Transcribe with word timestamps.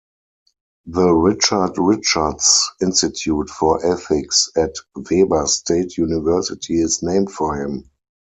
The 0.87 1.13
Richard 1.13 1.73
Richards 1.77 2.71
Institute 2.81 3.49
for 3.51 3.85
Ethics 3.85 4.49
at 4.57 4.71
Weber 4.95 5.45
State 5.45 5.95
University 5.95 6.81
is 6.81 7.03
named 7.03 7.29
for 7.31 7.63
him. 7.63 7.87